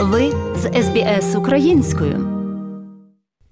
Ви 0.00 0.32
з 0.56 0.82
СБС 0.82 1.36
українською. 1.36 2.28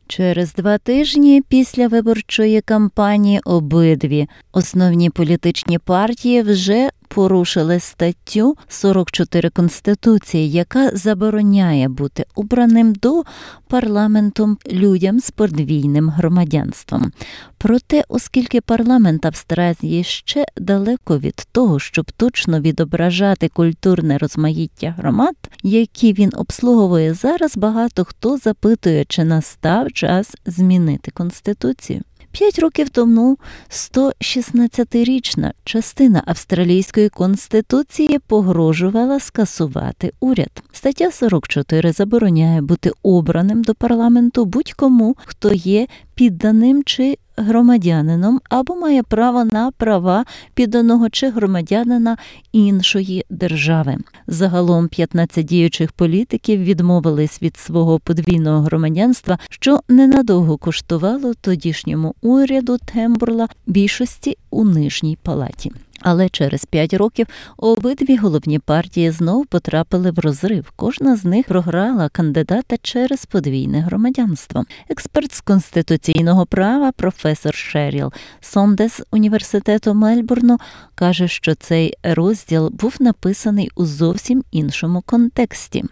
Через 0.07 0.55
два 0.55 0.79
тижні 0.79 1.43
після 1.49 1.89
виборчої 1.89 2.61
кампанії 2.61 3.41
обидві 3.45 4.29
основні 4.53 5.11
політичні 5.11 5.79
партії 5.79 6.43
вже 6.43 6.89
порушили 7.15 7.81
статтю 7.81 8.57
44 8.69 9.51
Конституції, 9.51 10.51
яка 10.51 10.91
забороняє 10.91 11.89
бути 11.89 12.25
обраним 12.35 12.93
до 12.93 13.23
парламентом 13.69 14.59
людям 14.73 15.21
з 15.21 15.31
подвійним 15.31 16.09
громадянством. 16.09 17.13
Проте, 17.59 18.05
оскільки 18.09 18.61
парламент 18.61 19.27
Австралії 19.27 20.05
ще 20.05 20.47
далеко 20.57 21.19
від 21.19 21.47
того, 21.53 21.79
щоб 21.79 22.13
точно 22.13 22.61
відображати 22.61 23.49
культурне 23.49 24.19
розмаїття 24.19 24.95
громад, 24.99 25.37
які 25.63 26.13
він 26.13 26.31
обслуговує 26.37 27.15
зараз, 27.15 27.57
багато 27.57 28.05
хто 28.05 28.39
запитує, 28.39 29.05
чи 29.05 29.25
настав 29.25 29.93
час 29.93 30.35
змінити 30.47 31.11
конституцію. 31.11 32.03
П'ять 32.35 32.59
років 32.59 32.89
тому 32.89 33.39
116-річна 33.71 35.53
частина 35.65 36.23
австралійської 36.27 37.09
конституції 37.09 38.19
погрожувала 38.27 39.21
скасувати 39.21 40.13
уряд. 40.21 40.63
Стаття 40.73 41.11
44 41.11 41.93
забороняє 41.93 42.61
бути 42.61 42.91
обраним 43.03 43.63
до 43.63 43.75
парламенту 43.75 44.45
будь-кому, 44.45 45.17
хто 45.25 45.53
є 45.53 45.87
підданим 46.15 46.83
чи 46.85 47.19
громадянином 47.37 48.41
або 48.51 48.77
має 48.77 49.03
право 49.03 49.45
на 49.45 49.71
права 49.71 50.25
підданого 50.55 51.11
чи 51.11 51.31
громадянина 51.31 52.17
іншої 52.53 53.25
держави. 53.31 53.97
Загалом 54.27 54.89
15 54.89 55.47
діючих 55.47 55.93
політиків 55.93 56.61
відмовились 56.61 57.43
від 57.43 57.57
свого 57.57 57.99
подвійного 57.99 58.61
громадянства, 58.61 59.39
що 59.51 59.81
ненадовго 59.89 60.57
коштувало 60.57 61.35
тодішньому 61.35 62.15
уряду 62.23 62.79
Тембурла 62.79 63.49
більшості 63.67 64.37
у 64.51 64.65
нижній 64.65 65.19
палаті. 65.23 65.73
Але 66.05 66.29
через 66.29 66.65
п'ять 66.65 66.95
років 66.95 67.27
обидві 67.57 68.17
головні 68.17 68.59
партії 68.59 69.11
знов 69.11 69.47
потрапили 69.47 70.11
в 70.11 70.19
розрив. 70.19 70.73
Кожна 70.77 71.17
з 71.17 71.25
них 71.25 71.47
програла 71.47 72.09
кандидата 72.09 72.77
через 72.83 73.27
подвійне 73.27 73.81
громадянство. 73.81 74.65
Експерт 74.89 75.35
з 75.35 75.41
конституційного 75.41 76.47
права, 76.47 76.93
професор 76.93 77.55
Шеріл 77.55 78.13
Сондес 78.41 79.03
університету 79.11 79.95
Мельбурну, 79.95 80.59
каже, 80.95 81.29
що 81.29 81.55
цей 81.55 81.95
розділ 82.03 82.71
був 82.71 82.97
написаний 83.01 83.71
у 83.77 83.85
зовсім 83.85 84.45
іншому 84.53 85.03
контексті. 85.07 85.85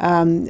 Um, 0.00 0.48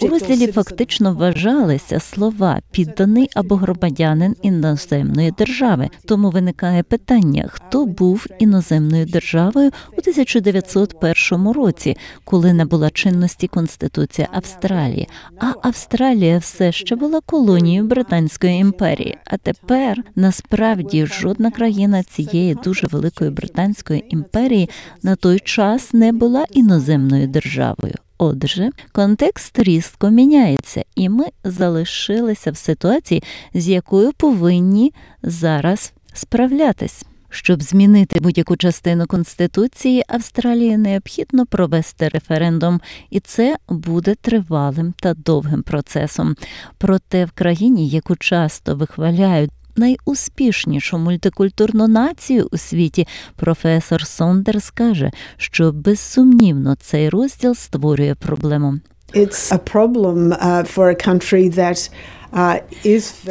у 0.00 0.06
розділі 0.08 0.46
фактично 0.46 1.14
вважалися 1.14 2.00
слова 2.00 2.60
підданий 2.70 3.28
або 3.34 3.56
громадянин 3.56 4.36
іноземної 4.42 5.30
держави. 5.30 5.88
Тому 6.04 6.30
виникає 6.30 6.82
питання, 6.82 7.48
хто 7.48 7.86
був 7.86 8.26
іноземною 8.38 9.06
державою 9.06 9.70
у 9.88 10.00
1901 10.00 11.52
році, 11.52 11.96
коли 12.24 12.52
набула 12.52 12.90
чинності 12.90 13.46
Конституція 13.48 14.28
Австралії. 14.32 15.08
А 15.40 15.52
Австралія 15.62 16.38
все 16.38 16.72
ще 16.72 16.96
була 16.96 17.20
колонією 17.20 17.84
Британської 17.84 18.58
імперії. 18.58 19.18
А 19.24 19.36
тепер 19.36 20.02
насправді 20.16 21.06
жодна 21.06 21.50
країна 21.50 22.02
цієї 22.02 22.54
дуже 22.54 22.86
великої 22.86 23.30
британської 23.30 24.04
імперії 24.08 24.70
на 25.02 25.16
той 25.16 25.38
час 25.38 25.92
не 25.92 26.12
була 26.12 26.44
іноземною 26.50 27.26
державою. 27.26 27.94
Отже, 28.18 28.70
контекст 28.92 29.58
різко 29.58 30.10
міняється, 30.10 30.84
і 30.94 31.08
ми 31.08 31.24
залишилися 31.44 32.50
в 32.50 32.56
ситуації, 32.56 33.22
з 33.54 33.68
якою 33.68 34.12
повинні 34.12 34.92
зараз 35.22 35.92
справлятись. 36.12 37.04
Щоб 37.30 37.62
змінити 37.62 38.20
будь-яку 38.20 38.56
частину 38.56 39.06
конституції 39.06 40.02
Австралії 40.08 40.76
необхідно 40.76 41.46
провести 41.46 42.08
референдум, 42.08 42.80
і 43.10 43.20
це 43.20 43.56
буде 43.68 44.14
тривалим 44.14 44.94
та 45.00 45.14
довгим 45.14 45.62
процесом. 45.62 46.34
Проте 46.78 47.24
в 47.24 47.30
країні, 47.30 47.88
яку 47.88 48.16
часто 48.16 48.76
вихваляють 48.76 49.50
найуспішнішу 49.78 50.98
мультикультурну 50.98 51.88
націю 51.88 52.48
у 52.52 52.56
світі, 52.56 53.06
професор 53.36 54.06
Сондерс 54.06 54.70
каже, 54.70 55.10
що 55.36 55.72
безсумнівно 55.72 56.74
цей 56.74 57.08
розділ 57.08 57.54
створює 57.54 58.14
проблему. 58.14 58.74
It's 59.14 59.52
a 59.52 59.58
problem 59.58 60.32
uh, 60.32 60.64
for 60.74 60.88
a 60.90 61.08
country 61.08 61.48
that 61.48 61.90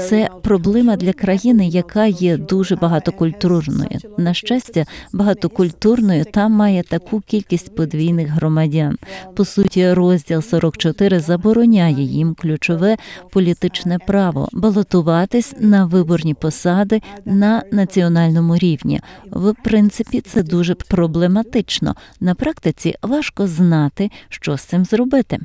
це 0.09 0.30
проблема 0.44 0.96
для 0.96 1.13
країни, 1.13 1.68
яка 1.68 2.06
є 2.06 2.38
дуже 2.38 2.75
багатокультурною. 2.75 4.00
На 4.18 4.34
щастя, 4.34 4.85
багатокультурною 5.13 6.25
там 6.25 6.52
має 6.52 6.84
таку 6.84 7.22
кількість 7.22 7.75
подвійних 7.75 8.28
громадян. 8.28 8.97
По 9.36 9.46
суті, 9.46 9.94
розділ 9.94 10.41
44 10.41 11.19
забороняє 11.19 12.03
їм 12.03 12.36
ключове 12.36 12.97
політичне 13.31 14.00
право 14.00 14.50
балотуватись 14.53 15.56
на 15.59 15.86
виборні 15.86 16.34
посади 16.34 17.02
на 17.25 17.63
національному 17.72 18.57
рівні. 18.57 19.02
В 19.31 19.53
принципі, 19.63 20.22
це 20.22 20.44
дуже 20.44 20.75
проблематично. 20.75 21.96
На 22.19 22.36
практиці 22.36 22.96
важко 23.02 23.47
знати, 23.47 24.12
що 24.30 24.57
з 24.57 24.62
цим 24.62 24.86
зробити. 24.86 25.40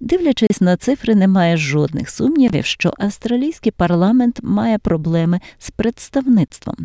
Дивлячись 0.00 0.60
на 0.60 0.76
цифри, 0.76 1.14
немає 1.14 1.56
жодних 1.56 2.10
сумнівів, 2.10 2.64
що 2.64 2.92
австралійський 2.98 3.72
парламент 3.72 4.40
має 4.42 4.78
проблеми 4.78 5.40
з 5.58 5.70
представництвом. 5.70 6.76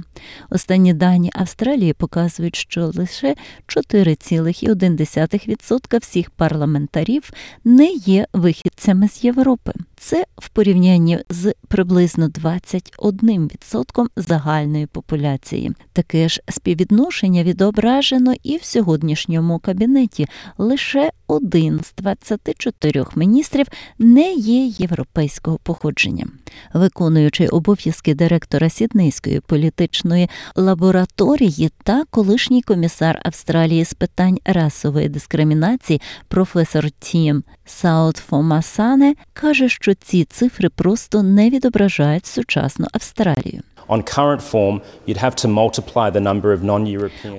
Останні 0.49 0.93
дані 0.93 1.31
Австралії 1.33 1.93
показують, 1.93 2.55
що 2.55 2.85
лише 2.85 3.35
4,1% 3.67 6.01
всіх 6.01 6.29
парламентарів 6.29 7.31
не 7.63 7.91
є 7.91 8.27
вихідцями 8.33 9.09
з 9.09 9.23
Європи. 9.23 9.73
Це 9.99 10.25
в 10.37 10.49
порівнянні 10.49 11.19
з 11.29 11.53
приблизно 11.67 12.27
21% 12.27 14.07
загальної 14.15 14.85
популяції. 14.85 15.71
Таке 15.93 16.29
ж 16.29 16.41
співвідношення 16.49 17.43
відображено 17.43 18.33
і 18.43 18.57
в 18.57 18.63
сьогоднішньому 18.63 19.59
кабінеті. 19.59 20.27
Лише 20.57 21.11
один 21.27 21.79
з 21.83 21.93
24 21.97 23.05
міністрів 23.15 23.65
не 23.99 24.33
є 24.33 24.65
європейського 24.65 25.57
походження. 25.63 26.27
Виконуючи 26.73 27.47
обов'язки 27.47 28.15
директора 28.15 28.69
Сіднейської 28.69 29.39
політичної 29.39 30.29
лабораторії 30.55 31.71
та 31.83 32.03
колишній 32.09 32.61
комісар 32.61 33.21
Австралії 33.23 33.85
з 33.85 33.93
питань 33.93 34.39
расової 34.45 35.09
дискримінації, 35.09 36.01
професор 36.27 36.91
Тім 36.91 37.43
Саутфомасане 37.65 39.15
каже, 39.33 39.69
що 39.69 39.88
ці 39.95 40.25
цифри 40.25 40.69
просто 40.69 41.23
не 41.23 41.49
відображають 41.49 42.25
сучасну 42.25 42.87
Австралію. 42.91 43.61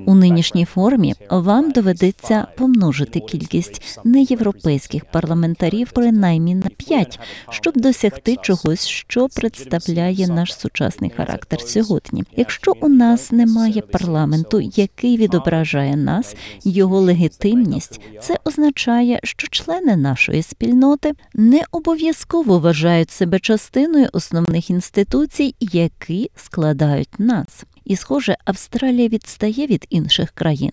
У 0.07 0.15
нинішній 0.15 0.65
формі 0.65 1.15
вам 1.31 1.71
доведеться 1.71 2.47
помножити 2.57 3.21
кількість 3.21 3.99
неєвропейських 4.05 5.05
парламентарів 5.05 5.91
принаймні 5.93 6.55
на 6.55 6.69
5, 6.77 7.21
щоб 7.51 7.77
досягти 7.77 8.37
чогось, 8.43 8.87
що 8.87 9.29
представляє 9.29 10.29
наш 10.29 10.55
сучасний 10.55 11.11
характер 11.11 11.61
сьогодні. 11.61 12.25
Якщо 12.37 12.73
у 12.81 12.89
нас 12.89 13.33
немає 13.33 13.81
парламенту, 13.81 14.61
який 14.61 15.17
відображає 15.17 15.97
нас, 15.97 16.37
його 16.65 17.01
легітимність, 17.01 18.01
це 18.21 18.37
означає, 18.45 19.21
що 19.23 19.49
члени 19.49 19.97
нашої 19.97 20.43
спільноти 20.43 21.13
не 21.35 21.63
обов'язково 21.73 22.59
вважають 22.59 23.11
себе 23.11 23.39
частиною 23.39 24.09
основних 24.13 24.71
інституцій, 24.71 25.55
які 25.61 26.31
складають 26.41 27.19
нас. 27.19 27.65
І, 27.85 27.97
схоже, 27.97 28.37
Австралія 28.45 29.09
відстає 29.09 29.67
від 29.67 29.87
інших 29.91 30.31
країн. 30.31 30.73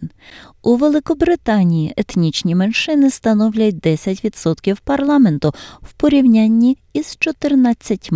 У 0.61 0.75
Великобританії 0.75 1.93
етнічні 1.97 2.55
меншини 2.55 3.11
становлять 3.11 3.75
10% 3.75 4.77
парламенту 4.83 5.53
в 5.81 5.93
порівнянні 5.93 6.77
із 6.93 7.15
14 7.19 8.09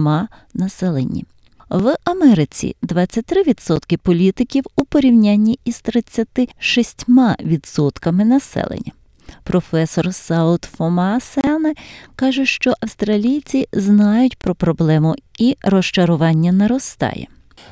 населенні. 0.53 1.25
В 1.69 1.95
Америці 2.03 2.75
23% 2.83 3.97
політиків 3.97 4.63
у 4.75 4.85
порівнянні 4.85 5.59
із 5.65 5.83
36% 5.83 8.25
населення. 8.25 8.91
Професор 9.43 10.13
Саут 10.13 10.63
Фомаасене 10.63 11.73
каже, 12.15 12.45
що 12.45 12.73
австралійці 12.81 13.67
знають 13.73 14.37
про 14.37 14.55
проблему 14.55 15.15
і 15.39 15.57
розчарування 15.63 16.51
наростає. 16.51 17.27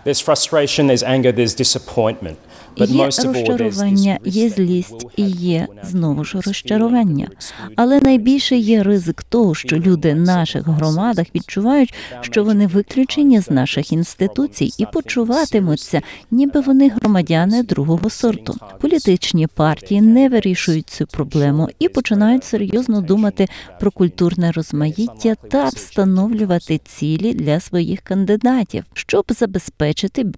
There's 0.06 0.22
frustration, 0.22 0.88
there's 0.88 1.04
anger, 1.04 1.32
there's 1.32 1.56
disappointment. 1.56 2.36
Є 2.78 3.06
розчарування, 3.06 4.20
є 4.26 4.50
злість 4.50 5.06
і 5.16 5.24
є 5.30 5.68
знову 5.84 6.24
ж 6.24 6.42
розчарування. 6.42 7.28
Але 7.76 8.02
найбільше 8.02 8.58
є 8.58 8.84
ризик 8.84 9.24
того, 9.24 9.56
що 9.56 9.76
люди 9.76 10.14
в 10.14 10.20
наших 10.20 10.68
громадах 10.68 11.26
відчувають, 11.36 11.94
що 12.22 12.44
вони 12.44 12.68
виключені 12.68 13.42
з 13.42 13.50
наших 13.50 13.92
інституцій 13.92 14.74
і 14.78 14.86
почуватимуться, 14.94 16.02
ніби 16.32 16.60
вони 16.60 16.90
громадяни 16.90 17.64
другого 17.64 18.10
сорту. 18.10 18.56
Політичні 18.82 19.48
партії 19.48 20.02
не 20.02 20.30
вирішують 20.30 20.90
цю 20.90 21.08
проблему 21.08 21.70
і 21.80 21.90
починають 21.90 22.44
серйозно 22.44 23.02
думати 23.02 23.48
про 23.80 23.92
культурне 23.92 24.52
розмаїття 24.52 25.36
та 25.52 25.66
встановлювати 25.66 26.78
цілі 26.78 27.34
для 27.34 27.60
своїх 27.60 28.02
кандидатів, 28.02 28.84
щоб 28.94 29.26
забезпечити 29.30 29.79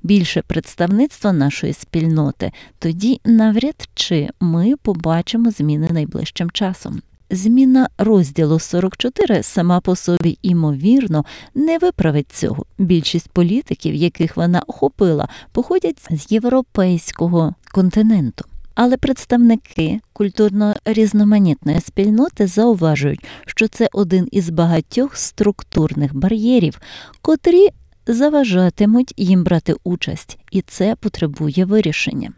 більше 0.03 0.41
представництва 0.41 1.33
нашої 1.33 1.73
спільноти. 1.73 2.51
Тоді 2.79 3.21
навряд 3.25 3.89
чи 3.93 4.29
ми 4.39 4.75
побачимо 4.81 5.51
зміни 5.51 5.89
найближчим 5.91 6.51
часом. 6.51 7.01
Зміна 7.29 7.89
розділу 7.97 8.59
44 8.59 9.43
сама 9.43 9.79
по 9.79 9.95
собі 9.95 10.37
імовірно 10.41 11.25
не 11.55 11.77
виправить 11.77 12.31
цього. 12.31 12.65
Більшість 12.77 13.29
політиків, 13.29 13.95
яких 13.95 14.37
вона 14.37 14.63
охопила, 14.67 15.29
походять 15.51 16.07
з 16.11 16.31
європейського 16.31 17.55
континенту. 17.71 18.45
Але 18.75 18.97
представники 18.97 19.99
культурно 20.13 20.75
різноманітної 20.85 21.81
спільноти 21.81 22.47
зауважують, 22.47 23.25
що 23.45 23.67
це 23.67 23.89
один 23.93 24.27
із 24.31 24.49
багатьох 24.49 25.17
структурних 25.17 26.15
бар'єрів, 26.15 26.81
котрі 27.21 27.69
заважатимуть 28.07 29.13
їм 29.17 29.43
брати 29.43 29.75
участь, 29.83 30.37
і 30.51 30.61
це 30.61 30.95
потребує 30.95 31.65
вирішення. 31.65 32.33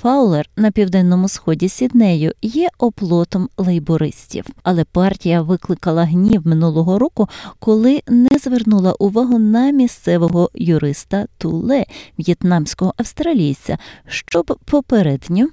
Фаулер 0.00 0.48
на 0.56 0.70
південному 0.70 1.28
сході 1.28 1.68
Сіднею 1.68 2.32
є 2.42 2.68
оплотом 2.78 3.48
лейбористів, 3.56 4.44
але 4.62 4.84
партія 4.84 5.42
викликала 5.42 6.04
гнів 6.04 6.46
минулого 6.46 6.98
року, 6.98 7.28
коли 7.58 8.02
не 8.08 8.38
звернула 8.38 8.92
увагу 8.92 9.38
на 9.38 9.70
місцевого 9.70 10.50
юриста 10.54 11.26
Туле, 11.38 11.84
в'єтнамського 12.18 12.94
австралійця, 12.96 13.78
щоб 14.06 14.58
попередньо 14.64 15.48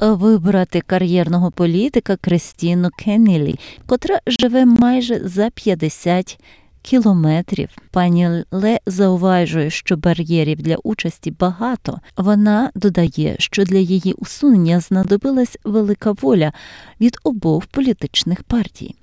вибрати 0.00 0.80
кар'єрного 0.80 1.50
політика 1.50 2.16
Кристіну 2.16 2.88
Кеннілі, 2.98 3.58
котра 3.86 4.20
живе 4.26 4.64
майже 4.64 5.28
за 5.28 5.50
50 5.50 6.38
кілометрів. 6.84 7.68
Пані 7.90 8.28
Ле 8.50 8.80
зауважує, 8.86 9.70
що 9.70 9.96
бар'єрів 9.96 10.62
для 10.62 10.76
участі 10.76 11.30
багато. 11.30 12.00
Вона 12.16 12.70
додає, 12.74 13.36
що 13.38 13.64
для 13.64 13.78
її 13.78 14.12
усунення 14.12 14.80
знадобилась 14.80 15.58
велика 15.64 16.12
воля 16.12 16.52
від 17.00 17.18
обох 17.24 17.66
політичних 17.66 18.42
партій. 18.42 18.94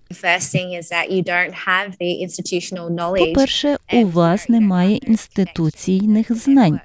Knowledge. 2.89 3.27
По-перше, 3.27 3.77
у 3.93 4.05
вас 4.05 4.49
немає 4.49 4.95
інституційних 4.95 6.35
знань. 6.35 6.79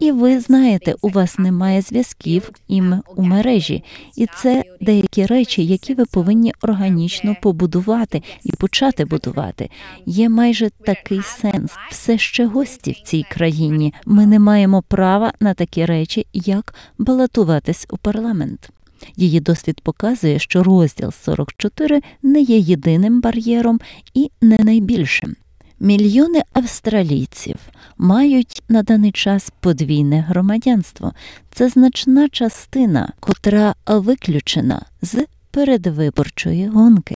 І 0.00 0.12
ви 0.12 0.40
знаєте, 0.40 0.94
у 1.00 1.08
вас 1.08 1.38
немає 1.38 1.82
зв'язків 1.82 2.50
ім 2.68 3.02
у 3.16 3.22
мережі, 3.22 3.84
і 4.16 4.26
це 4.36 4.64
деякі 4.80 5.26
речі, 5.26 5.66
які 5.66 5.94
ви 5.94 6.04
повинні 6.04 6.52
органічно 6.62 7.36
побудувати 7.42 8.22
і 8.44 8.52
почати 8.52 9.04
будувати. 9.04 9.70
Є 10.06 10.28
майже 10.28 10.70
такий 10.70 11.22
сенс. 11.22 11.72
Все 11.90 12.18
ще 12.18 12.46
гості 12.46 12.92
в 12.92 13.00
цій 13.00 13.24
країні. 13.30 13.94
Ми 14.06 14.26
не 14.26 14.38
маємо 14.38 14.82
права 14.82 15.32
на 15.40 15.54
такі 15.54 15.84
речі, 15.84 16.26
як 16.32 16.74
балотуватись 16.98 17.86
у 17.90 17.96
парламент. 17.96 18.70
Її 19.16 19.40
досвід 19.40 19.80
показує, 19.80 20.38
що 20.38 20.62
розділ 20.62 21.12
44 21.12 22.00
не 22.22 22.40
є 22.40 22.58
єдиним 22.58 23.20
бар'єром 23.20 23.80
і 24.14 24.30
не 24.40 24.58
найбільшим. 24.58 25.36
Мільйони 25.80 26.42
австралійців 26.52 27.56
мають 27.98 28.62
на 28.68 28.82
даний 28.82 29.12
час 29.12 29.52
подвійне 29.60 30.20
громадянство. 30.20 31.12
Це 31.50 31.68
значна 31.68 32.28
частина, 32.28 33.12
котра 33.20 33.74
виключена 33.86 34.82
з 35.02 35.26
передвиборчої 35.50 36.68
гонки. 36.68 37.16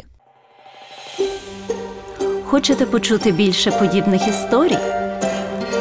Хочете 2.43 2.85
почути 2.85 3.31
більше 3.31 3.71
подібних 3.71 4.27
історій? 4.27 4.77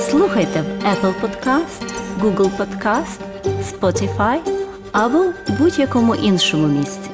Слухайте 0.00 0.62
в 0.62 0.85
Apple 0.87 1.15
Podcast, 1.21 1.93
Google 2.21 2.50
Podcast, 2.56 3.21
Spotify 3.62 4.38
або 4.93 5.33
будь-якому 5.59 6.15
іншому 6.15 6.67
місці. 6.67 7.10